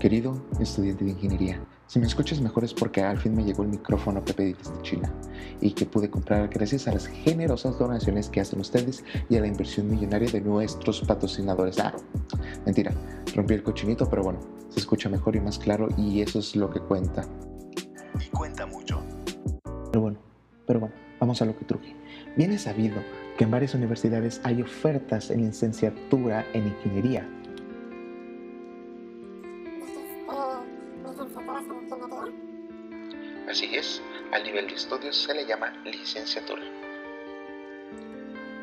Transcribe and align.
Querido 0.00 0.42
estudiante 0.58 1.04
de 1.04 1.10
ingeniería, 1.10 1.60
si 1.86 1.98
me 1.98 2.06
escuchas 2.06 2.40
mejor 2.40 2.64
es 2.64 2.72
porque 2.72 3.02
al 3.02 3.18
fin 3.18 3.34
me 3.34 3.44
llegó 3.44 3.64
el 3.64 3.68
micrófono 3.68 4.24
que 4.24 4.32
pedí 4.32 4.54
desde 4.54 4.80
China 4.80 5.12
y 5.60 5.72
que 5.72 5.84
pude 5.84 6.08
comprar 6.08 6.48
gracias 6.48 6.88
a 6.88 6.92
las 6.92 7.06
generosas 7.06 7.78
donaciones 7.78 8.30
que 8.30 8.40
hacen 8.40 8.60
ustedes 8.60 9.04
y 9.28 9.36
a 9.36 9.40
la 9.40 9.46
inversión 9.46 9.90
millonaria 9.90 10.30
de 10.30 10.40
nuestros 10.40 11.02
patrocinadores. 11.02 11.78
Ah, 11.80 11.92
mentira, 12.64 12.94
rompí 13.34 13.52
el 13.52 13.62
cochinito, 13.62 14.08
pero 14.08 14.22
bueno, 14.22 14.40
se 14.70 14.80
escucha 14.80 15.10
mejor 15.10 15.36
y 15.36 15.40
más 15.40 15.58
claro 15.58 15.88
y 15.98 16.22
eso 16.22 16.38
es 16.38 16.56
lo 16.56 16.70
que 16.70 16.80
cuenta. 16.80 17.22
Y 18.18 18.30
cuenta 18.30 18.64
mucho. 18.64 19.02
Pero 19.90 20.00
bueno, 20.00 20.18
pero 20.66 20.80
bueno, 20.80 20.94
vamos 21.20 21.42
a 21.42 21.44
lo 21.44 21.54
que 21.58 21.66
truje. 21.66 21.94
Bien 22.38 22.52
es 22.52 22.62
sabido 22.62 22.96
que 23.36 23.44
en 23.44 23.50
varias 23.50 23.74
universidades 23.74 24.40
hay 24.44 24.62
ofertas 24.62 25.30
en 25.30 25.42
licenciatura 25.42 26.46
en 26.54 26.68
ingeniería 26.68 27.28
estudios 34.80 35.16
se 35.16 35.34
le 35.34 35.46
llama 35.46 35.72
licenciatura. 35.84 36.62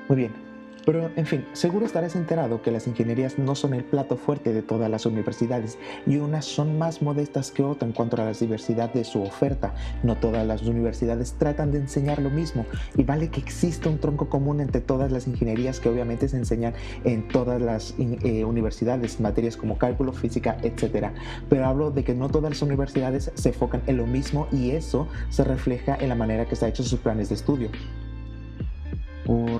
Muy 0.07 0.17
bien, 0.17 0.46
pero, 0.87 1.11
en 1.17 1.25
fin, 1.25 1.45
seguro 1.51 1.85
estarás 1.85 2.15
enterado 2.15 2.61
que 2.61 2.71
las 2.71 2.87
ingenierías 2.87 3.37
no 3.37 3.55
son 3.55 3.73
el 3.73 3.83
plato 3.83 4.15
fuerte 4.15 4.53
de 4.53 4.61
todas 4.61 4.89
las 4.89 5.05
universidades 5.05 5.77
y 6.05 6.15
unas 6.15 6.45
son 6.45 6.77
más 6.77 7.01
modestas 7.01 7.51
que 7.51 7.61
otras 7.61 7.89
en 7.89 7.93
cuanto 7.93 8.15
a 8.15 8.23
la 8.23 8.31
diversidad 8.31 8.93
de 8.93 9.03
su 9.03 9.21
oferta. 9.21 9.75
No 10.01 10.15
todas 10.15 10.47
las 10.47 10.61
universidades 10.61 11.33
tratan 11.33 11.73
de 11.73 11.79
enseñar 11.79 12.21
lo 12.21 12.29
mismo 12.29 12.65
y 12.95 13.03
vale 13.03 13.27
que 13.27 13.41
exista 13.41 13.89
un 13.89 13.97
tronco 13.97 14.29
común 14.29 14.61
entre 14.61 14.79
todas 14.79 15.11
las 15.11 15.27
ingenierías 15.27 15.81
que 15.81 15.89
obviamente 15.89 16.29
se 16.29 16.37
enseñan 16.37 16.73
en 17.03 17.27
todas 17.27 17.61
las 17.61 17.93
eh, 17.99 18.45
universidades, 18.45 19.19
materias 19.19 19.57
como 19.57 19.77
cálculo, 19.77 20.13
física, 20.13 20.55
etc. 20.63 21.09
Pero 21.49 21.65
hablo 21.65 21.91
de 21.91 22.05
que 22.05 22.15
no 22.15 22.29
todas 22.29 22.51
las 22.51 22.61
universidades 22.61 23.29
se 23.35 23.49
enfocan 23.49 23.81
en 23.87 23.97
lo 23.97 24.07
mismo 24.07 24.47
y 24.53 24.71
eso 24.71 25.09
se 25.31 25.43
refleja 25.43 25.97
en 25.99 26.07
la 26.07 26.15
manera 26.15 26.45
que 26.45 26.53
está 26.53 26.69
hecho 26.69 26.83
sus 26.83 27.01
planes 27.01 27.27
de 27.27 27.35
estudio. 27.35 27.71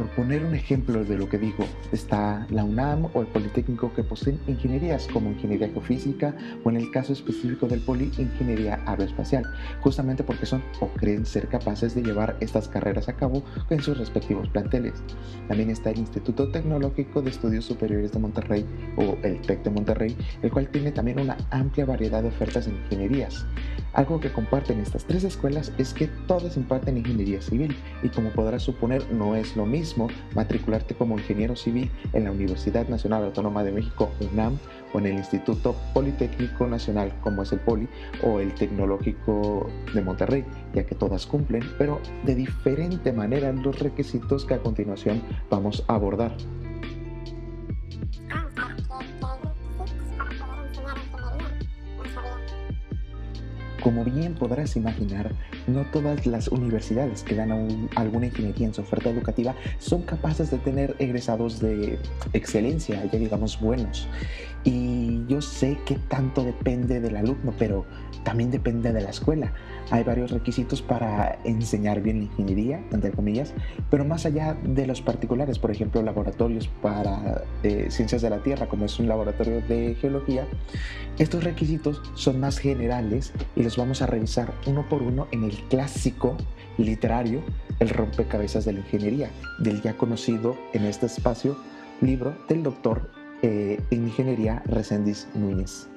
Por 0.08 0.26
poner 0.26 0.46
un 0.46 0.56
ejemplo 0.56 1.04
de 1.04 1.18
lo 1.18 1.28
que 1.28 1.38
digo, 1.38 1.66
está 1.92 2.48
la 2.50 2.64
UNAM 2.64 3.10
o 3.14 3.22
el 3.22 3.28
Politécnico 3.28 3.94
que 3.94 4.04
poseen 4.04 4.40
ingenierías 4.48 5.06
como 5.12 5.32
ingeniería 5.32 5.68
geofísica 5.68 6.34
o 6.64 6.70
en 6.70 6.78
el 6.78 6.92
caso 6.92 7.12
específico 7.12 7.68
del 7.68 7.82
Poli, 7.82 8.10
ingeniería 8.18 8.82
aeroespacial, 8.86 9.44
justamente 9.82 10.24
porque 10.24 10.46
son 10.46 10.64
o 10.80 10.88
creen 10.88 11.26
ser 11.26 11.50
capaces 11.50 11.94
de 11.94 12.04
llevar 12.04 12.38
estas 12.40 12.70
carreras 12.70 13.10
a 13.10 13.18
cabo 13.18 13.44
en 13.70 13.82
sus 13.82 13.98
respectivos 13.98 14.48
planteles. 14.50 14.94
También 15.50 15.72
está 15.72 15.90
el 15.90 16.00
Instituto 16.00 16.52
Tecnológico 16.52 17.22
de 17.22 17.32
Estudios 17.32 17.66
Superiores 17.66 18.14
de 18.14 18.20
Monterrey 18.20 18.66
o 18.96 19.18
el 19.24 19.42
TEC 19.42 19.64
de 19.64 19.72
Monterrey, 19.72 20.16
el 20.42 20.52
cual 20.52 20.70
tiene 20.70 20.92
también 20.92 21.20
una 21.20 21.36
amplia 21.52 21.86
variedad 21.86 22.22
de 22.22 22.30
ofertas 22.30 22.68
en 22.68 22.78
ingenierías. 22.78 23.46
Algo 23.94 24.20
que 24.20 24.32
comparten 24.32 24.80
estas 24.80 25.06
tres 25.06 25.24
escuelas 25.24 25.74
es 25.78 25.94
que 25.94 26.08
todas 26.28 26.56
imparten 26.56 26.98
ingeniería 26.98 27.42
civil 27.42 27.76
y 28.04 28.10
como 28.10 28.30
podrás 28.30 28.62
suponer 28.62 29.12
no 29.12 29.36
es 29.36 29.56
lo 29.56 29.66
mismo 29.66 29.97
matricularte 30.36 30.96
como 30.96 31.18
ingeniero 31.18 31.56
civil 31.56 31.90
en 32.14 32.26
la 32.26 32.32
Universidad 32.32 32.88
Nacional 32.88 33.24
Autónoma 33.24 33.64
de 33.64 33.72
México, 33.72 34.12
UNAM, 34.32 34.58
o 34.94 35.00
en 35.00 35.08
el 35.08 35.14
Instituto 35.14 35.76
Politécnico 35.94 36.68
Nacional, 36.68 37.14
como 37.22 37.44
es 37.44 37.52
el 37.52 37.60
Poli, 37.60 37.88
o 38.24 38.40
el 38.40 38.54
Tecnológico 38.54 39.70
de 39.94 40.02
Monterrey, 40.02 40.46
ya 40.74 40.86
que 40.86 40.96
todas 40.96 41.26
cumplen, 41.26 41.64
pero 41.78 42.00
de 42.24 42.36
diferente 42.36 43.12
manera 43.12 43.52
los 43.52 43.80
requisitos 43.80 44.46
que 44.46 44.54
a 44.54 44.60
continuación 44.60 45.22
vamos 45.50 45.84
a 45.88 45.96
abordar. 45.96 46.36
Como 53.88 54.04
bien 54.04 54.34
podrás 54.34 54.76
imaginar, 54.76 55.32
no 55.66 55.86
todas 55.86 56.28
las 56.28 56.50
universidades 56.50 57.24
que 57.24 57.36
dan 57.36 57.88
alguna 57.96 58.26
ingeniería 58.26 58.68
en 58.68 58.74
su 58.74 58.82
oferta 58.82 59.10
educativa 59.10 59.56
son 59.80 60.02
capaces 60.02 60.52
de 60.52 60.58
tener 60.58 60.94
egresados 61.00 61.62
de 61.62 61.98
excelencia, 62.34 63.02
ya 63.10 63.18
digamos 63.18 63.62
buenos. 63.62 64.06
Y 64.66 65.26
yo 65.30 65.42
sé 65.42 65.80
que 65.86 65.96
tanto 66.10 66.44
depende 66.44 67.00
del 67.00 67.16
alumno, 67.16 67.54
pero 67.58 67.86
también 68.26 68.52
depende 68.52 68.92
de 68.92 69.00
la 69.00 69.10
escuela. 69.10 69.54
Hay 69.90 70.04
varios 70.04 70.32
requisitos 70.32 70.82
para 70.82 71.40
enseñar 71.46 72.02
bien 72.02 72.24
ingeniería, 72.24 72.84
entre 72.92 73.12
comillas, 73.12 73.54
pero 73.90 74.04
más 74.04 74.26
allá 74.26 74.58
de 74.64 74.86
los 74.86 75.02
particulares, 75.02 75.60
por 75.60 75.72
ejemplo, 75.72 76.02
laboratorios 76.02 76.68
para 76.82 77.44
eh, 77.64 77.88
ciencias 77.90 78.22
de 78.22 78.30
la 78.30 78.44
Tierra, 78.44 78.68
como 78.68 78.86
es 78.86 79.00
un 79.00 79.08
laboratorio 79.08 79.62
de 79.62 79.96
geología, 80.00 80.46
estos 81.18 81.44
requisitos 81.44 82.02
son 82.16 82.40
más 82.40 82.58
generales 82.58 83.34
y 83.56 83.64
los 83.64 83.78
vamos 83.78 84.02
a 84.02 84.08
revisar 84.08 84.54
uno 84.66 84.88
por 84.90 85.02
uno 85.02 85.28
en 85.32 85.44
el 85.44 85.58
clásico 85.70 86.38
literario 86.78 87.42
El 87.80 87.90
rompecabezas 87.90 88.66
de 88.66 88.74
la 88.74 88.80
ingeniería, 88.80 89.32
del 89.60 89.82
ya 89.82 89.96
conocido 89.96 90.58
en 90.74 90.86
este 90.86 91.06
espacio 91.06 91.58
libro 92.02 92.38
del 92.48 92.64
doctor 92.64 93.10
eh, 93.42 93.80
en 93.92 94.04
ingeniería 94.04 94.64
Resendiz 94.66 95.28
Núñez. 95.34 95.88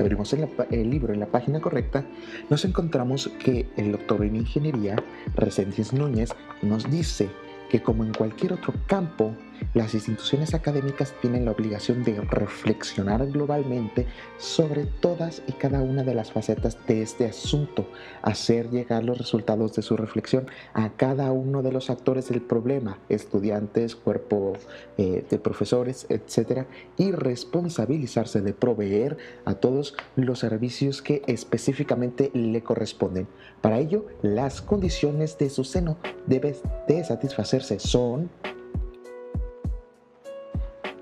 Abrimos 0.00 0.32
el, 0.32 0.90
libro 0.90 1.12
en 1.12 1.20
la 1.20 1.26
página 1.26 1.60
correcta, 1.60 2.04
nos 2.50 2.64
encontramos 2.64 3.30
que 3.42 3.68
el 3.76 3.92
doctor 3.92 4.24
en 4.24 4.36
ingeniería 4.36 4.96
Resendiz 5.34 5.92
Núñez 5.92 6.30
nos 6.62 6.90
dice 6.90 7.28
que 7.70 7.82
como 7.82 8.04
en 8.04 8.14
cualquier 8.14 8.54
otro 8.54 8.72
campo 8.86 9.34
las 9.74 9.94
instituciones 9.94 10.54
académicas 10.54 11.14
tienen 11.20 11.44
la 11.44 11.52
obligación 11.52 12.02
de 12.04 12.20
reflexionar 12.20 13.26
globalmente 13.26 14.06
sobre 14.38 14.86
todas 14.86 15.42
y 15.46 15.52
cada 15.52 15.82
una 15.82 16.02
de 16.02 16.14
las 16.14 16.32
facetas 16.32 16.78
de 16.86 17.02
este 17.02 17.26
asunto, 17.26 17.86
hacer 18.22 18.70
llegar 18.70 19.04
los 19.04 19.18
resultados 19.18 19.74
de 19.74 19.82
su 19.82 19.96
reflexión 19.96 20.46
a 20.74 20.90
cada 20.90 21.32
uno 21.32 21.62
de 21.62 21.72
los 21.72 21.90
actores 21.90 22.28
del 22.28 22.42
problema, 22.42 22.98
estudiantes, 23.08 23.96
cuerpo 23.96 24.54
eh, 24.96 25.24
de 25.28 25.38
profesores, 25.38 26.06
etc., 26.08 26.66
y 26.96 27.12
responsabilizarse 27.12 28.40
de 28.40 28.52
proveer 28.52 29.16
a 29.44 29.54
todos 29.54 29.94
los 30.16 30.38
servicios 30.38 31.02
que 31.02 31.22
específicamente 31.26 32.30
le 32.34 32.62
corresponden. 32.62 33.28
Para 33.60 33.78
ello, 33.78 34.06
las 34.22 34.62
condiciones 34.62 35.38
de 35.38 35.50
su 35.50 35.64
seno 35.64 35.98
deben 36.26 36.54
de 36.86 37.04
satisfacerse 37.04 37.78
son 37.78 38.30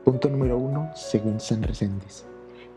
Punto 0.06 0.30
número 0.30 0.56
uno, 0.56 0.92
según 0.94 1.40
San 1.40 1.64
Reséndiz. 1.64 2.24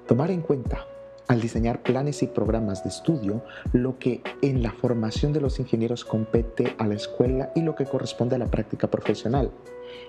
Tomar 0.08 0.32
en 0.32 0.42
cuenta 0.42 0.88
al 1.28 1.40
diseñar 1.40 1.84
planes 1.84 2.24
y 2.24 2.26
programas 2.26 2.82
de 2.82 2.90
estudio 2.90 3.44
lo 3.72 4.00
que 4.00 4.24
en 4.42 4.64
la 4.64 4.72
formación 4.72 5.32
de 5.32 5.40
los 5.40 5.60
ingenieros 5.60 6.04
compete 6.04 6.74
a 6.80 6.88
la 6.88 6.96
escuela 6.96 7.52
y 7.54 7.62
lo 7.62 7.76
que 7.76 7.86
corresponde 7.86 8.36
a 8.36 8.40
la 8.40 8.48
práctica 8.48 8.90
profesional. 8.90 9.52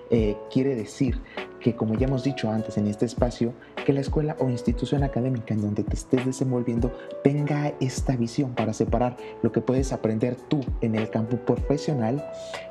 Eh, 0.09 0.35
quiere 0.51 0.73
decir 0.73 1.21
que, 1.59 1.75
como 1.75 1.93
ya 1.93 2.07
hemos 2.07 2.23
dicho 2.23 2.49
antes 2.49 2.79
en 2.79 2.87
este 2.87 3.05
espacio, 3.05 3.53
que 3.85 3.93
la 3.93 4.01
escuela 4.01 4.35
o 4.39 4.49
institución 4.49 5.03
académica 5.03 5.53
en 5.53 5.61
donde 5.61 5.83
te 5.83 5.93
estés 5.93 6.25
desenvolviendo 6.25 6.91
tenga 7.23 7.71
esta 7.79 8.15
visión 8.15 8.55
para 8.55 8.73
separar 8.73 9.15
lo 9.43 9.51
que 9.51 9.61
puedes 9.61 9.93
aprender 9.93 10.37
tú 10.49 10.61
en 10.81 10.95
el 10.95 11.11
campo 11.11 11.37
profesional 11.37 12.27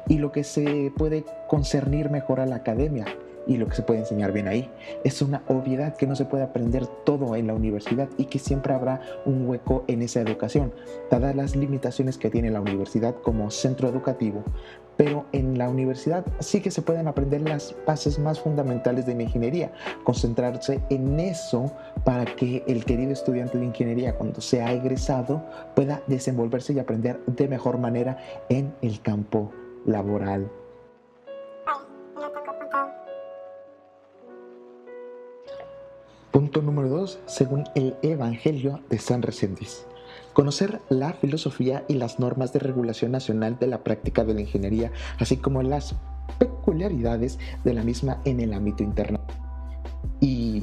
y 0.08 0.18
lo 0.18 0.32
que 0.32 0.42
se 0.42 0.92
puede 0.96 1.24
concernir 1.46 2.10
mejor 2.10 2.40
a 2.40 2.46
la 2.46 2.56
academia 2.56 3.06
y 3.46 3.56
lo 3.56 3.66
que 3.66 3.74
se 3.74 3.82
puede 3.82 4.00
enseñar 4.00 4.32
bien 4.32 4.48
ahí. 4.48 4.70
Es 5.04 5.22
una 5.22 5.42
obviedad 5.48 5.96
que 5.96 6.06
no 6.06 6.16
se 6.16 6.24
puede 6.24 6.44
aprender 6.44 6.86
todo 7.04 7.36
en 7.36 7.46
la 7.46 7.54
universidad 7.54 8.08
y 8.16 8.26
que 8.26 8.38
siempre 8.38 8.74
habrá 8.74 9.00
un 9.24 9.48
hueco 9.48 9.84
en 9.88 10.02
esa 10.02 10.20
educación, 10.20 10.72
dadas 11.10 11.34
las 11.34 11.56
limitaciones 11.56 12.18
que 12.18 12.30
tiene 12.30 12.50
la 12.50 12.60
universidad 12.60 13.14
como 13.22 13.50
centro 13.50 13.88
educativo. 13.88 14.44
Pero 14.96 15.24
en 15.32 15.56
la 15.56 15.70
universidad 15.70 16.26
sí 16.40 16.60
que 16.60 16.70
se 16.70 16.82
pueden 16.82 17.08
aprender 17.08 17.40
las 17.40 17.74
bases 17.86 18.18
más 18.18 18.38
fundamentales 18.38 19.06
de 19.06 19.14
la 19.14 19.22
ingeniería, 19.22 19.72
concentrarse 20.04 20.80
en 20.90 21.18
eso 21.18 21.72
para 22.04 22.26
que 22.26 22.62
el 22.66 22.84
querido 22.84 23.12
estudiante 23.12 23.58
de 23.58 23.64
ingeniería 23.64 24.14
cuando 24.14 24.42
sea 24.42 24.72
egresado 24.72 25.42
pueda 25.74 26.02
desenvolverse 26.06 26.74
y 26.74 26.78
aprender 26.78 27.18
de 27.26 27.48
mejor 27.48 27.78
manera 27.78 28.18
en 28.50 28.74
el 28.82 29.00
campo 29.00 29.50
laboral 29.86 30.50
Punto 36.30 36.62
número 36.62 36.88
2, 36.88 37.18
según 37.26 37.64
el 37.74 37.96
Evangelio 38.02 38.80
de 38.88 39.00
San 39.00 39.20
Reséndiz. 39.20 39.84
Conocer 40.32 40.80
la 40.88 41.12
filosofía 41.14 41.84
y 41.88 41.94
las 41.94 42.20
normas 42.20 42.52
de 42.52 42.60
regulación 42.60 43.10
nacional 43.10 43.58
de 43.58 43.66
la 43.66 43.82
práctica 43.82 44.24
de 44.24 44.34
la 44.34 44.42
ingeniería, 44.42 44.92
así 45.18 45.38
como 45.38 45.64
las 45.64 45.96
peculiaridades 46.38 47.40
de 47.64 47.74
la 47.74 47.82
misma 47.82 48.20
en 48.24 48.38
el 48.38 48.52
ámbito 48.52 48.84
internacional. 48.84 49.39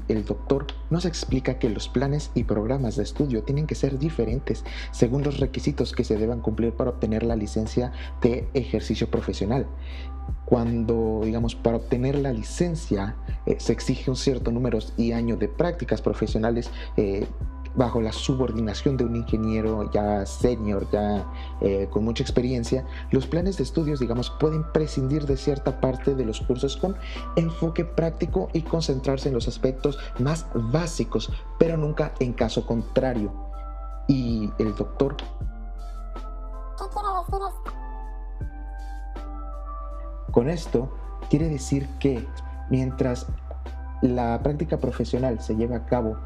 El 0.07 0.25
doctor 0.25 0.68
nos 0.89 1.06
explica 1.06 1.59
que 1.59 1.69
los 1.69 1.89
planes 1.89 2.31
y 2.33 2.44
programas 2.44 2.95
de 2.95 3.04
estudio 3.04 3.44
tienen 3.44 3.68
que 3.68 3.75
ser 3.75 4.00
diferentes 4.00 4.63
según 4.92 5.24
los 5.24 5.39
requisitos 5.39 5.92
que 5.92 6.04
se 6.04 6.18
deban 6.18 6.42
cumplir 6.42 6.74
para 6.74 6.92
obtener 6.92 7.24
la 7.24 7.36
licencia 7.36 7.92
de 8.21 8.48
ejercicio 8.54 9.09
profesional. 9.09 9.68
Cuando, 10.45 11.21
digamos, 11.24 11.56
para 11.56 11.77
obtener 11.77 12.18
la 12.18 12.31
licencia 12.31 13.15
eh, 13.45 13.57
se 13.59 13.74
exige 13.74 14.09
un 14.09 14.15
cierto 14.15 14.51
número 14.51 14.80
y 14.98 15.12
años 15.12 15.39
de 15.39 15.48
prácticas 15.48 16.01
profesionales 16.01 16.69
eh, 16.95 17.27
bajo 17.77 18.01
la 18.01 18.12
subordinación 18.12 18.97
de 18.97 19.06
un 19.06 19.15
ingeniero 19.15 19.89
ya 19.91 20.25
senior, 20.25 20.89
ya 20.91 21.25
eh, 21.62 21.88
con 21.89 22.03
mucha 22.03 22.24
experiencia, 22.24 22.85
los 23.12 23.27
planes 23.27 23.57
de 23.57 23.63
estudios, 23.63 24.00
digamos, 24.00 24.29
pueden 24.31 24.63
prescindir 24.74 25.25
de 25.25 25.38
cierta 25.38 25.79
parte 25.79 26.15
de 26.15 26.25
los 26.25 26.41
cursos 26.41 26.75
con 26.75 26.97
enfoque 27.35 27.85
práctico 27.85 28.50
y 28.51 28.63
concentrarse 28.63 29.29
en 29.29 29.35
los 29.35 29.47
aspectos 29.47 29.97
más 30.19 30.47
básicos, 30.53 31.31
pero 31.59 31.77
nunca 31.77 32.13
en 32.19 32.33
caso 32.33 32.65
contrario. 32.65 33.31
Y 34.07 34.51
el 34.57 34.75
doctor... 34.75 35.15
¿Qué 36.77 36.83
quiere 36.94 37.09
decir 37.19 37.39
esto? 37.47 37.77
Con 40.31 40.50
esto 40.50 40.89
quiere 41.29 41.50
decir 41.50 41.88
que 42.00 42.27
mientras 42.69 43.27
la 44.01 44.39
práctica 44.44 44.77
profesional 44.77 45.39
se 45.41 45.56
lleva 45.56 45.77
a 45.77 45.85
cabo 45.85 46.18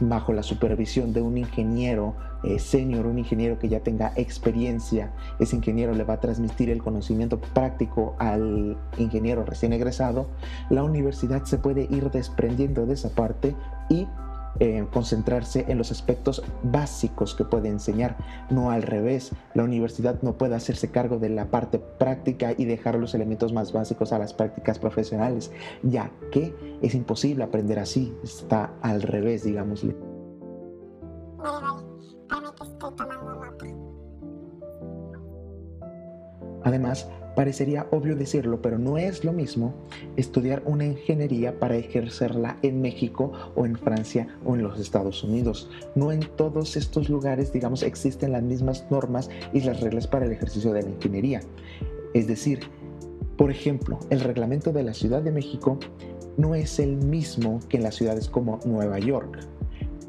bajo 0.00 0.32
la 0.32 0.42
supervisión 0.42 1.12
de 1.12 1.22
un 1.22 1.38
ingeniero 1.38 2.14
eh, 2.42 2.58
senior, 2.58 3.06
un 3.06 3.18
ingeniero 3.18 3.58
que 3.58 3.68
ya 3.68 3.80
tenga 3.80 4.12
experiencia. 4.16 5.12
Ese 5.38 5.56
ingeniero 5.56 5.94
le 5.94 6.04
va 6.04 6.14
a 6.14 6.20
transmitir 6.20 6.70
el 6.70 6.82
conocimiento 6.82 7.40
práctico 7.40 8.16
al 8.18 8.76
ingeniero 8.98 9.44
recién 9.44 9.72
egresado. 9.72 10.28
La 10.68 10.82
universidad 10.82 11.44
se 11.44 11.58
puede 11.58 11.86
ir 11.90 12.10
desprendiendo 12.10 12.86
de 12.86 12.94
esa 12.94 13.10
parte 13.10 13.54
y 13.88 14.06
eh, 14.60 14.86
concentrarse 14.92 15.64
en 15.68 15.78
los 15.78 15.90
aspectos 15.90 16.42
básicos 16.62 17.34
que 17.34 17.44
puede 17.44 17.68
enseñar, 17.68 18.16
no 18.50 18.70
al 18.70 18.82
revés. 18.82 19.32
La 19.54 19.64
universidad 19.64 20.22
no 20.22 20.34
puede 20.34 20.54
hacerse 20.54 20.90
cargo 20.90 21.18
de 21.18 21.28
la 21.28 21.50
parte 21.50 21.78
práctica 21.78 22.54
y 22.56 22.64
dejar 22.64 22.96
los 22.96 23.14
elementos 23.14 23.52
más 23.52 23.72
básicos 23.72 24.12
a 24.12 24.18
las 24.18 24.34
prácticas 24.34 24.78
profesionales, 24.78 25.50
ya 25.82 26.10
que 26.30 26.54
es 26.82 26.94
imposible 26.94 27.44
aprender 27.44 27.78
así, 27.78 28.16
está 28.22 28.72
al 28.82 29.02
revés, 29.02 29.44
digámosle. 29.44 29.96
Además, 36.64 37.08
Parecería 37.34 37.88
obvio 37.90 38.14
decirlo, 38.14 38.62
pero 38.62 38.78
no 38.78 38.96
es 38.96 39.24
lo 39.24 39.32
mismo 39.32 39.74
estudiar 40.16 40.62
una 40.66 40.84
ingeniería 40.84 41.58
para 41.58 41.76
ejercerla 41.76 42.58
en 42.62 42.80
México 42.80 43.32
o 43.56 43.66
en 43.66 43.76
Francia 43.76 44.28
o 44.44 44.54
en 44.54 44.62
los 44.62 44.78
Estados 44.78 45.24
Unidos. 45.24 45.68
No 45.96 46.12
en 46.12 46.20
todos 46.36 46.76
estos 46.76 47.08
lugares, 47.08 47.52
digamos, 47.52 47.82
existen 47.82 48.32
las 48.32 48.42
mismas 48.42 48.86
normas 48.88 49.30
y 49.52 49.60
las 49.62 49.80
reglas 49.80 50.06
para 50.06 50.26
el 50.26 50.32
ejercicio 50.32 50.72
de 50.72 50.82
la 50.82 50.90
ingeniería. 50.90 51.40
Es 52.14 52.28
decir, 52.28 52.60
por 53.36 53.50
ejemplo, 53.50 53.98
el 54.10 54.20
reglamento 54.20 54.72
de 54.72 54.84
la 54.84 54.94
Ciudad 54.94 55.20
de 55.20 55.32
México 55.32 55.78
no 56.36 56.54
es 56.54 56.78
el 56.78 56.96
mismo 56.96 57.58
que 57.68 57.78
en 57.78 57.82
las 57.82 57.96
ciudades 57.96 58.28
como 58.28 58.60
Nueva 58.64 59.00
York 59.00 59.38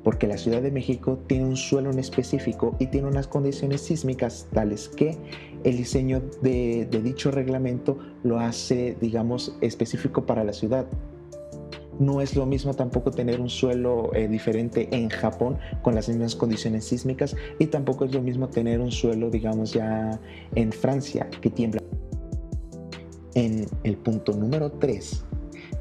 porque 0.05 0.27
la 0.27 0.37
Ciudad 0.37 0.61
de 0.61 0.69
México 0.69 1.17
tiene 1.25 1.45
un 1.45 1.57
suelo 1.57 1.89
en 1.89 1.97
específico 1.97 2.75
y 2.79 2.85
tiene 2.87 3.07
unas 3.07 3.25
condiciones 3.25 3.81
sísmicas 3.81 4.47
tales 4.53 4.87
que 4.87 5.17
el 5.63 5.77
diseño 5.77 6.21
de, 6.43 6.87
dicho 7.03 7.31
reglamento 7.31 7.97
lo 8.21 8.39
hace, 8.39 8.95
digamos, 9.01 9.57
específico 9.61 10.27
para 10.27 10.43
la 10.43 10.53
ciudad. 10.53 10.85
No 11.97 12.21
es 12.21 12.35
lo 12.35 12.45
mismo 12.45 12.75
tampoco 12.75 13.09
tener 13.09 13.41
un 13.41 13.49
suelo 13.49 14.13
eh, 14.13 14.27
diferente 14.27 14.89
en 14.91 15.09
Japón 15.09 15.57
con 15.81 15.95
las 15.95 16.07
mismas 16.07 16.35
condiciones 16.35 16.85
sísmicas 16.85 17.35
y 17.57 17.65
tampoco 17.65 18.05
es 18.05 18.13
lo 18.13 18.21
mismo 18.21 18.47
tener 18.47 18.81
un 18.81 18.91
suelo, 18.91 19.31
digamos, 19.31 19.73
ya 19.73 20.19
en 20.53 20.71
Francia 20.71 21.27
que 21.41 21.49
tiembla. 21.49 21.81
En 23.33 23.65
el 23.83 23.97
punto 23.97 24.33
número 24.33 24.71
3 24.71 25.25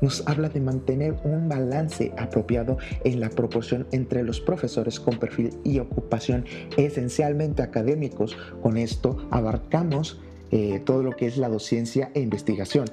nos 0.01 0.27
habla 0.27 0.49
de 0.49 0.61
mantener 0.61 1.15
un 1.25 1.49
balance 1.49 2.13
apropiado 2.19 2.79
en 3.05 3.21
la 3.21 3.31
proporción 3.31 3.87
entre 3.93 4.23
los 4.23 4.41
profesores 4.41 5.01
con 5.01 5.19
perfil 5.19 5.51
y 5.65 5.79
ocupación 5.79 6.45
esencialmente 6.77 7.63
académicos. 7.63 8.37
Con 8.63 8.77
esto 8.77 9.29
abarcamos 9.31 10.21
eh, 10.51 10.81
todo 10.85 11.03
lo 11.03 11.13
que 11.13 11.27
es 11.27 11.37
la 11.37 11.49
docencia 11.49 12.11
e 12.15 12.21
investigación 12.21 12.87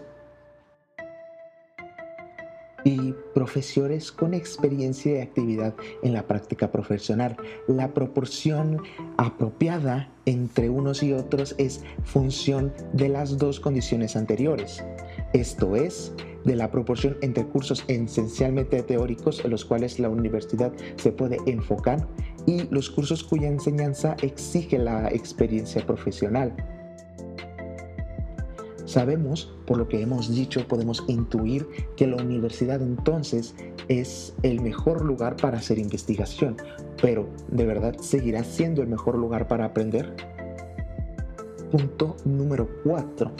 y 2.83 3.13
profesores 3.33 4.11
con 4.11 4.33
experiencia 4.33 5.17
y 5.17 5.21
actividad 5.21 5.73
en 6.03 6.13
la 6.13 6.23
práctica 6.23 6.71
profesional. 6.71 7.37
La 7.67 7.93
proporción 7.93 8.81
apropiada 9.17 10.09
entre 10.25 10.69
unos 10.69 11.03
y 11.03 11.13
otros 11.13 11.55
es 11.57 11.83
función 12.03 12.73
de 12.93 13.09
las 13.09 13.37
dos 13.37 13.59
condiciones 13.59 14.15
anteriores. 14.15 14.83
Esto 15.33 15.75
es, 15.75 16.13
de 16.45 16.55
la 16.55 16.71
proporción 16.71 17.17
entre 17.21 17.45
cursos 17.45 17.83
esencialmente 17.87 18.81
teóricos 18.83 19.43
en 19.43 19.51
los 19.51 19.65
cuales 19.65 19.99
la 19.99 20.09
universidad 20.09 20.71
se 20.95 21.11
puede 21.11 21.37
enfocar 21.45 22.07
y 22.45 22.63
los 22.69 22.89
cursos 22.89 23.23
cuya 23.23 23.47
enseñanza 23.47 24.15
exige 24.21 24.77
la 24.77 25.09
experiencia 25.09 25.85
profesional. 25.85 26.53
Sabemos, 28.85 29.53
por 29.65 29.77
lo 29.77 29.87
que 29.87 30.01
hemos 30.01 30.33
dicho, 30.35 30.67
podemos 30.67 31.03
intuir 31.07 31.65
que 31.95 32.07
la 32.07 32.21
universidad 32.21 32.81
entonces 32.81 33.55
es 33.87 34.33
el 34.43 34.59
mejor 34.59 35.05
lugar 35.05 35.37
para 35.37 35.59
hacer 35.59 35.77
investigación, 35.77 36.57
pero 37.01 37.29
¿de 37.47 37.65
verdad 37.65 37.95
seguirá 37.99 38.43
siendo 38.43 38.81
el 38.81 38.89
mejor 38.89 39.17
lugar 39.17 39.47
para 39.47 39.65
aprender? 39.65 40.13
Punto 41.71 42.17
número 42.25 42.67
4 42.83 43.31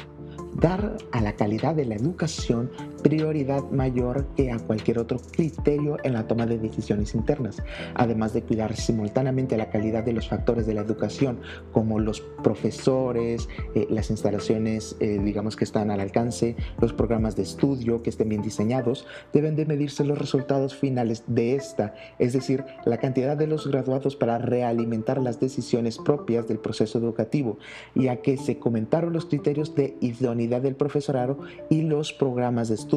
dar 0.59 0.97
a 1.12 1.21
la 1.21 1.36
calidad 1.36 1.75
de 1.75 1.86
la 1.86 1.95
educación 1.95 2.69
prioridad 3.01 3.63
mayor 3.71 4.25
que 4.36 4.51
a 4.51 4.59
cualquier 4.59 5.00
otro 5.00 5.19
criterio 5.31 5.98
en 6.03 6.13
la 6.13 6.27
toma 6.27 6.45
de 6.45 6.57
decisiones 6.57 7.15
internas, 7.15 7.62
además 7.95 8.33
de 8.33 8.44
cuidar 8.44 8.75
simultáneamente 8.75 9.57
la 9.57 9.69
calidad 9.69 10.03
de 10.03 10.13
los 10.13 10.27
factores 10.27 10.65
de 10.65 10.74
la 10.74 10.81
educación, 10.81 11.39
como 11.71 12.00
los 12.00 12.21
profesores, 12.44 13.48
eh, 13.75 13.88
las 13.89 14.09
instalaciones, 14.09 14.95
eh, 15.00 15.19
digamos, 15.24 15.56
que 15.56 15.63
están 15.63 15.92
al 15.92 16.00
alcance, 16.00 16.56
los 16.80 16.94
programas 16.94 17.36
de 17.36 17.44
estudio 17.44 18.03
que 18.03 18.09
estén 18.09 18.30
bien 18.30 18.42
diseñados, 18.42 19.06
deben 19.33 19.56
de 19.56 19.65
medirse 19.65 20.04
los 20.04 20.18
resultados 20.18 20.75
finales 20.75 21.24
de 21.27 21.56
esta, 21.56 21.95
es 22.19 22.33
decir, 22.33 22.63
la 22.86 22.97
cantidad 22.97 23.38
de 23.38 23.47
los 23.47 23.68
graduados 23.68 24.15
para 24.15 24.38
realimentar 24.38 25.21
las 25.21 25.39
decisiones 25.39 25.97
propias 25.97 26.47
del 26.47 26.59
proceso 26.59 26.97
educativo, 27.00 27.57
ya 27.95 28.18
que 28.18 28.38
se 28.38 28.59
comentaron 28.59 29.13
los 29.13 29.25
criterios 29.25 29.75
de 29.75 29.95
idoneidad 30.01 30.62
del 30.62 30.75
profesorado 30.75 31.39
y 31.69 31.81
los 31.81 32.13
programas 32.13 32.69
de 32.69 32.75
estudio. 32.75 32.91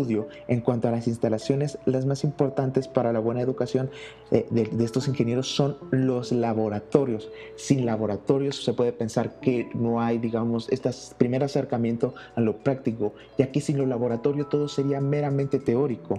En 0.48 0.60
cuanto 0.60 0.88
a 0.88 0.90
las 0.90 1.06
instalaciones, 1.06 1.78
las 1.84 2.04
más 2.04 2.24
importantes 2.24 2.88
para 2.88 3.12
la 3.12 3.20
buena 3.20 3.40
educación 3.40 3.90
eh, 4.32 4.44
de, 4.50 4.84
estos 4.84 5.06
ingenieros 5.06 5.54
son 5.54 5.76
los 5.92 6.32
laboratorios. 6.32 7.28
Sin 7.54 7.86
laboratorios 7.86 8.64
se 8.64 8.72
puede 8.72 8.92
pensar 8.92 9.38
que 9.40 9.68
no 9.74 10.00
hay, 10.00 10.18
digamos, 10.18 10.68
este 10.70 10.90
primer 11.16 11.44
acercamiento 11.44 12.14
a 12.34 12.40
lo 12.40 12.56
práctico, 12.56 13.14
ya 13.38 13.52
que 13.52 13.60
sin 13.60 13.78
los 13.78 13.86
laboratorios 13.86 14.48
todo 14.48 14.66
sería 14.66 15.00
meramente 15.00 15.60
teórico. 15.60 16.18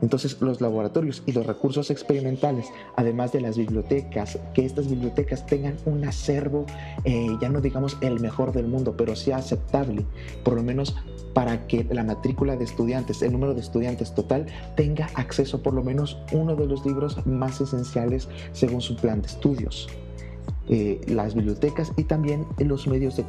Entonces 0.00 0.40
los 0.40 0.60
laboratorios 0.60 1.22
y 1.24 1.32
los 1.32 1.46
recursos 1.46 1.90
experimentales, 1.90 2.66
además 2.96 3.30
de 3.30 3.40
las 3.40 3.56
bibliotecas, 3.56 4.38
que 4.52 4.64
estas 4.64 4.88
bibliotecas 4.88 5.46
tengan 5.46 5.76
un 5.86 6.04
acervo, 6.04 6.66
eh, 7.04 7.28
ya 7.40 7.48
no 7.48 7.60
digamos 7.60 7.96
el 8.00 8.18
mejor 8.18 8.52
del 8.52 8.66
mundo, 8.66 8.96
pero 8.96 9.14
sea 9.14 9.36
aceptable, 9.36 10.04
por 10.42 10.54
lo 10.54 10.64
menos 10.64 10.96
para 11.32 11.66
que 11.66 11.84
la 11.84 12.04
matrícula 12.04 12.56
de 12.56 12.64
estudiantes, 12.64 13.11
el 13.20 13.32
número 13.32 13.52
de 13.52 13.60
estudiantes 13.60 14.14
total, 14.14 14.46
tenga 14.76 15.10
acceso 15.14 15.62
por 15.62 15.74
lo 15.74 15.82
menos 15.82 16.16
uno 16.32 16.56
de 16.56 16.66
los 16.66 16.86
libros 16.86 17.26
más 17.26 17.60
esenciales 17.60 18.28
según 18.52 18.80
su 18.80 18.96
plan 18.96 19.20
de 19.20 19.28
estudios. 19.28 19.88
Eh, 20.68 21.00
las 21.08 21.34
bibliotecas 21.34 21.92
y 21.96 22.04
también 22.04 22.46
los 22.58 22.86
medios 22.86 23.16
de, 23.16 23.24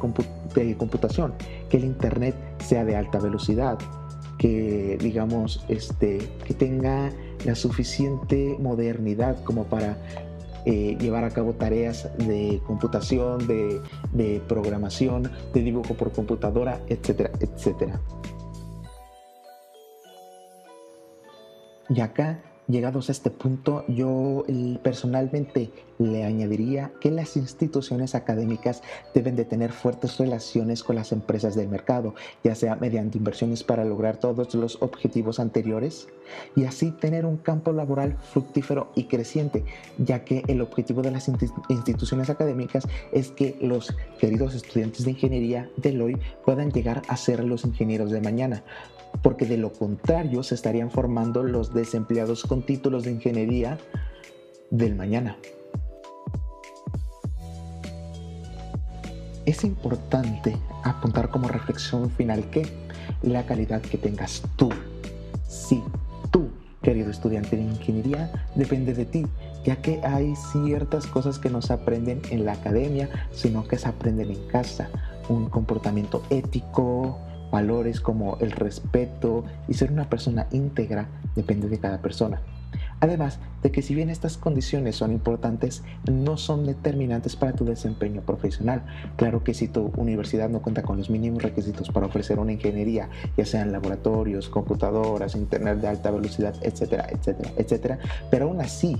de, 0.54 0.76
computación, 0.76 1.34
que 1.68 1.78
el 1.78 1.84
Internet 1.84 2.34
sea 2.64 2.84
de 2.84 2.94
alta 2.94 3.18
velocidad, 3.18 3.76
que 4.38 4.96
digamos, 5.00 5.64
este, 5.68 6.18
que 6.46 6.54
tenga 6.54 7.10
la 7.44 7.54
suficiente 7.56 8.56
modernidad 8.60 9.42
como 9.42 9.64
para 9.64 9.98
eh, 10.64 10.96
llevar 10.98 11.24
a 11.24 11.30
cabo 11.30 11.52
tareas 11.52 12.08
de 12.16 12.62
computación, 12.66 13.46
de, 13.46 13.82
de 14.12 14.40
programación, 14.48 15.30
de 15.52 15.62
dibujo 15.62 15.94
por 15.94 16.12
computadora, 16.12 16.80
etcétera, 16.88 17.30
etcétera. 17.40 18.00
Y 21.88 22.00
acá 22.00 22.40
Llegados 22.66 23.10
a 23.10 23.12
este 23.12 23.28
punto, 23.28 23.84
yo 23.88 24.44
personalmente 24.82 25.70
le 25.98 26.24
añadiría 26.24 26.92
que 27.00 27.10
las 27.10 27.36
instituciones 27.36 28.14
académicas 28.14 28.82
deben 29.14 29.36
de 29.36 29.44
tener 29.44 29.72
fuertes 29.72 30.18
relaciones 30.18 30.82
con 30.82 30.96
las 30.96 31.12
empresas 31.12 31.54
del 31.54 31.68
mercado, 31.68 32.14
ya 32.42 32.54
sea 32.54 32.76
mediante 32.76 33.18
inversiones 33.18 33.62
para 33.62 33.84
lograr 33.84 34.18
todos 34.18 34.54
los 34.54 34.80
objetivos 34.82 35.38
anteriores 35.40 36.08
y 36.56 36.64
así 36.64 36.90
tener 36.90 37.26
un 37.26 37.36
campo 37.36 37.72
laboral 37.72 38.16
fructífero 38.32 38.90
y 38.94 39.04
creciente, 39.04 39.64
ya 39.98 40.24
que 40.24 40.42
el 40.48 40.60
objetivo 40.60 41.02
de 41.02 41.10
las 41.10 41.28
instituciones 41.68 42.30
académicas 42.30 42.86
es 43.12 43.30
que 43.30 43.56
los 43.60 43.94
queridos 44.18 44.54
estudiantes 44.54 45.04
de 45.04 45.12
ingeniería 45.12 45.70
de 45.76 46.00
hoy 46.00 46.18
puedan 46.44 46.70
llegar 46.70 47.02
a 47.08 47.16
ser 47.16 47.44
los 47.44 47.64
ingenieros 47.64 48.10
de 48.10 48.20
mañana, 48.20 48.64
porque 49.22 49.46
de 49.46 49.56
lo 49.56 49.72
contrario 49.72 50.42
se 50.42 50.54
estarían 50.54 50.90
formando 50.90 51.42
los 51.42 51.72
desempleados 51.72 52.44
con 52.44 52.64
títulos 52.64 53.04
de 53.04 53.12
ingeniería 53.12 53.78
del 54.70 54.94
mañana. 54.96 55.36
Es 59.46 59.62
importante 59.62 60.56
apuntar 60.84 61.28
como 61.28 61.48
reflexión 61.48 62.10
final 62.10 62.48
que 62.48 62.66
la 63.22 63.44
calidad 63.44 63.82
que 63.82 63.98
tengas 63.98 64.42
tú, 64.56 64.70
sí, 65.46 65.82
tú, 66.30 66.48
querido 66.80 67.10
estudiante 67.10 67.56
de 67.56 67.62
ingeniería, 67.62 68.32
depende 68.54 68.94
de 68.94 69.04
ti, 69.04 69.26
ya 69.62 69.76
que 69.76 70.00
hay 70.02 70.34
ciertas 70.36 71.06
cosas 71.06 71.38
que 71.38 71.50
no 71.50 71.60
se 71.60 71.74
aprenden 71.74 72.22
en 72.30 72.46
la 72.46 72.52
academia, 72.52 73.10
sino 73.32 73.68
que 73.68 73.76
se 73.76 73.86
aprenden 73.86 74.30
en 74.30 74.46
casa. 74.48 74.88
Un 75.28 75.50
comportamiento 75.50 76.22
ético, 76.30 77.18
valores 77.52 78.00
como 78.00 78.38
el 78.40 78.50
respeto 78.50 79.44
y 79.68 79.74
ser 79.74 79.92
una 79.92 80.08
persona 80.08 80.46
íntegra 80.52 81.06
depende 81.36 81.68
de 81.68 81.78
cada 81.78 81.98
persona. 81.98 82.40
Además 83.04 83.38
de 83.62 83.70
que 83.70 83.82
si 83.82 83.94
bien 83.94 84.08
estas 84.08 84.38
condiciones 84.38 84.96
son 84.96 85.12
importantes, 85.12 85.82
no 86.10 86.38
son 86.38 86.64
determinantes 86.64 87.36
para 87.36 87.52
tu 87.52 87.66
desempeño 87.66 88.22
profesional. 88.22 88.82
Claro 89.16 89.44
que 89.44 89.52
si 89.52 89.68
tu 89.68 89.92
universidad 89.98 90.48
no 90.48 90.62
cuenta 90.62 90.80
con 90.80 90.96
los 90.96 91.10
mínimos 91.10 91.42
requisitos 91.42 91.90
para 91.90 92.06
ofrecer 92.06 92.38
una 92.38 92.52
ingeniería, 92.52 93.10
ya 93.36 93.44
sean 93.44 93.72
laboratorios, 93.72 94.48
computadoras, 94.48 95.34
internet 95.34 95.82
de 95.82 95.88
alta 95.88 96.10
velocidad, 96.10 96.54
etcétera, 96.62 97.06
etcétera, 97.10 97.50
etcétera, 97.58 97.98
pero 98.30 98.46
aún 98.46 98.62
así 98.62 98.96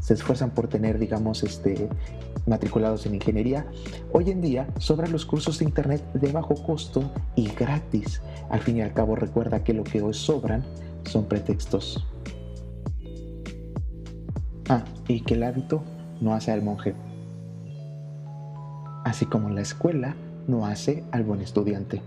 se 0.00 0.14
esfuerzan 0.14 0.50
por 0.50 0.66
tener, 0.66 0.98
digamos, 0.98 1.44
este, 1.44 1.88
matriculados 2.48 3.06
en 3.06 3.14
ingeniería, 3.14 3.64
hoy 4.10 4.28
en 4.32 4.40
día 4.40 4.66
sobran 4.78 5.12
los 5.12 5.24
cursos 5.24 5.60
de 5.60 5.66
internet 5.66 6.02
de 6.14 6.32
bajo 6.32 6.56
costo 6.64 7.12
y 7.36 7.46
gratis. 7.50 8.20
Al 8.50 8.58
fin 8.58 8.78
y 8.78 8.80
al 8.82 8.92
cabo 8.92 9.14
recuerda 9.14 9.62
que 9.62 9.72
lo 9.72 9.84
que 9.84 10.02
hoy 10.02 10.14
sobran 10.14 10.64
son 11.04 11.26
pretextos. 11.26 12.04
Ah, 14.68 14.82
y 15.06 15.20
que 15.20 15.34
el 15.34 15.44
hábito 15.44 15.82
no 16.20 16.34
hace 16.34 16.50
al 16.50 16.62
monje. 16.62 16.94
Así 19.04 19.24
como 19.26 19.48
la 19.50 19.60
escuela 19.60 20.16
no 20.48 20.66
hace 20.66 21.04
al 21.12 21.22
buen 21.22 21.40
estudiante. 21.40 22.02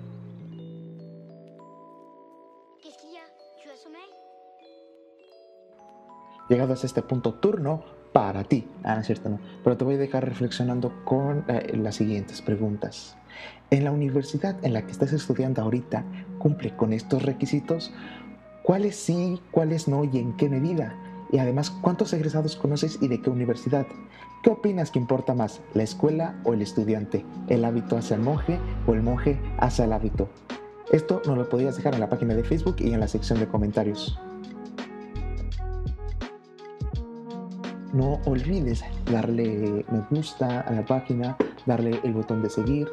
Llegados 6.49 6.83
a 6.83 6.87
este 6.87 7.01
punto, 7.01 7.35
turno 7.35 7.83
para 8.11 8.43
ti. 8.43 8.67
Ah, 8.83 8.99
es 8.99 9.05
cierto, 9.05 9.29
no. 9.29 9.39
Pero 9.63 9.77
te 9.77 9.85
voy 9.85 9.95
a 9.95 9.99
dejar 9.99 10.25
reflexionando 10.25 10.91
con 11.05 11.45
eh, 11.47 11.77
las 11.77 11.95
siguientes 11.95 12.41
preguntas. 12.41 13.15
En 13.69 13.85
la 13.85 13.91
universidad 13.91 14.57
en 14.65 14.73
la 14.73 14.81
que 14.81 14.91
estás 14.91 15.13
estudiando 15.13 15.61
ahorita, 15.61 16.03
¿cumple 16.39 16.75
con 16.75 16.91
estos 16.91 17.23
requisitos? 17.23 17.93
¿Cuáles 18.63 18.97
sí, 18.97 19.39
cuáles 19.51 19.87
no 19.87 20.03
y 20.03 20.17
en 20.17 20.35
qué 20.35 20.49
medida? 20.49 20.95
Y 21.31 21.37
además, 21.37 21.69
¿cuántos 21.69 22.13
egresados 22.13 22.55
conoces 22.55 22.97
y 23.01 23.07
de 23.07 23.21
qué 23.21 23.29
universidad? 23.29 23.85
¿Qué 24.41 24.49
opinas 24.49 24.89
que 24.89 24.99
importa 24.99 25.33
más, 25.33 25.61
la 25.73 25.83
escuela 25.83 26.39
o 26.43 26.53
el 26.53 26.61
estudiante? 26.61 27.25
¿El 27.47 27.65
hábito 27.65 27.97
hacia 27.97 28.15
el 28.15 28.21
monje 28.21 28.59
o 28.87 28.93
el 28.93 29.03
monje 29.03 29.39
hacia 29.59 29.85
el 29.85 29.93
hábito? 29.93 30.29
Esto 30.91 31.21
nos 31.25 31.37
lo 31.37 31.47
podrías 31.47 31.75
dejar 31.75 31.93
en 31.93 31.99
la 31.99 32.09
página 32.09 32.33
de 32.33 32.43
Facebook 32.43 32.77
y 32.79 32.93
en 32.93 32.99
la 32.99 33.07
sección 33.07 33.39
de 33.39 33.47
comentarios. 33.47 34.17
No 37.93 38.19
olvides 38.25 38.83
darle 39.11 39.85
me 39.91 40.01
gusta 40.09 40.61
a 40.61 40.71
la 40.71 40.85
página, 40.85 41.37
darle 41.65 41.99
el 42.03 42.13
botón 42.13 42.41
de 42.41 42.49
seguir 42.49 42.87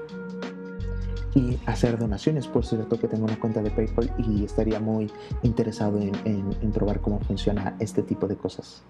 y 1.37 1.61
hacer 1.67 1.99
donaciones. 1.99 2.49
Por 2.49 2.65
cierto 2.65 2.99
que 2.99 3.07
tengo 3.07 3.27
una 3.27 3.39
cuenta 3.39 3.63
de 3.63 3.71
PayPal 3.71 4.13
y 4.19 4.45
estaría 4.45 4.81
muy 4.81 5.13
interesado 5.43 6.01
en, 6.01 6.15
en 6.25 6.73
probar 6.73 7.01
cómo 7.01 7.21
funciona 7.21 7.77
este 7.79 8.03
tipo 8.03 8.27
de 8.27 8.37
cosas. 8.37 8.83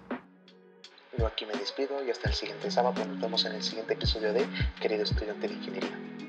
Yo 1.17 1.27
aquí 1.27 1.45
me 1.45 1.53
despido 1.53 2.03
y 2.05 2.09
hasta 2.09 2.29
el 2.29 2.35
siguiente 2.35 2.71
sábado. 2.71 3.03
Nos 3.05 3.19
vemos 3.19 3.43
en 3.45 3.53
el 3.53 3.63
siguiente 3.63 3.93
episodio 3.93 4.33
de 4.33 4.45
Querido 4.79 5.03
Estudiante 5.03 5.47
de 5.47 5.53
Ingeniería. 5.55 6.26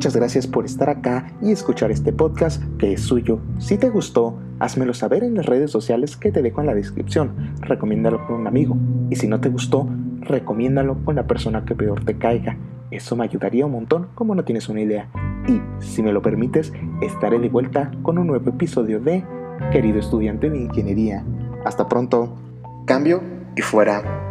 Muchas 0.00 0.16
gracias 0.16 0.46
por 0.46 0.64
estar 0.64 0.88
acá 0.88 1.30
y 1.42 1.52
escuchar 1.52 1.90
este 1.90 2.10
podcast 2.10 2.62
que 2.78 2.94
es 2.94 3.02
suyo. 3.02 3.38
Si 3.58 3.76
te 3.76 3.90
gustó, 3.90 4.38
házmelo 4.58 4.94
saber 4.94 5.22
en 5.22 5.34
las 5.34 5.44
redes 5.44 5.70
sociales 5.70 6.16
que 6.16 6.32
te 6.32 6.40
dejo 6.40 6.62
en 6.62 6.68
la 6.68 6.74
descripción. 6.74 7.52
Recomiéndalo 7.60 8.26
con 8.26 8.36
un 8.36 8.46
amigo. 8.46 8.78
Y 9.10 9.16
si 9.16 9.28
no 9.28 9.42
te 9.42 9.50
gustó, 9.50 9.86
recomiéndalo 10.20 11.04
con 11.04 11.16
la 11.16 11.26
persona 11.26 11.66
que 11.66 11.74
peor 11.74 12.02
te 12.02 12.16
caiga. 12.16 12.56
Eso 12.90 13.14
me 13.14 13.24
ayudaría 13.24 13.66
un 13.66 13.72
montón 13.72 14.08
como 14.14 14.34
no 14.34 14.42
tienes 14.42 14.70
una 14.70 14.80
idea. 14.80 15.10
Y, 15.46 15.60
si 15.84 16.02
me 16.02 16.14
lo 16.14 16.22
permites, 16.22 16.72
estaré 17.02 17.38
de 17.38 17.50
vuelta 17.50 17.90
con 18.00 18.16
un 18.16 18.26
nuevo 18.26 18.48
episodio 18.48 19.00
de 19.00 19.22
Querido 19.70 19.98
estudiante 19.98 20.48
de 20.48 20.62
ingeniería. 20.62 21.26
Hasta 21.66 21.86
pronto. 21.90 22.38
Cambio 22.86 23.22
y 23.54 23.60
fuera. 23.60 24.29